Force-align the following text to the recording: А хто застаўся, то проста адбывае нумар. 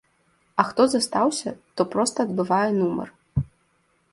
А 0.61 0.63
хто 0.69 0.81
застаўся, 0.93 1.53
то 1.81 1.87
проста 1.93 2.17
адбывае 2.29 2.71
нумар. 2.81 3.07